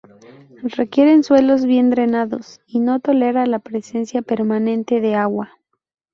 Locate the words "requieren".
0.63-1.23